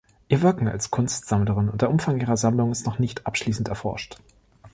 Ihr 0.29 0.41
Wirken 0.41 0.67
als 0.67 0.89
Kunstsammlerin 0.89 1.69
und 1.69 1.83
der 1.83 1.91
Umfang 1.91 2.19
ihrer 2.19 2.35
Sammlung 2.35 2.71
ist 2.71 2.87
noch 2.87 2.97
nicht 2.97 3.27
abschließend 3.27 3.67
erforscht. 3.67 4.17